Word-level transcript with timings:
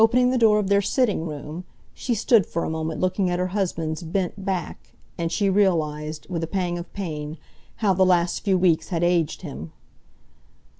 Opening 0.03 0.31
the 0.31 0.37
door 0.39 0.57
of 0.57 0.67
their 0.67 0.81
sitting 0.81 1.27
room, 1.27 1.63
she 1.93 2.15
stood 2.15 2.47
for 2.47 2.63
a 2.63 2.71
moment 2.71 2.99
looking 2.99 3.29
at 3.29 3.37
her 3.37 3.49
husband's 3.53 4.01
bent 4.01 4.43
back, 4.43 4.95
and 5.15 5.31
she 5.31 5.47
realised, 5.47 6.25
with 6.27 6.43
a 6.43 6.47
pang 6.47 6.79
of 6.79 6.91
pain, 6.93 7.37
how 7.75 7.93
the 7.93 8.03
last 8.03 8.39
few 8.39 8.57
weeks 8.57 8.89
had 8.89 9.03
aged 9.03 9.43
him. 9.43 9.71